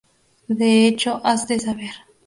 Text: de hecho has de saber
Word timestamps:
de 0.49 0.87
hecho 0.87 1.21
has 1.23 1.47
de 1.47 1.59
saber 1.59 1.91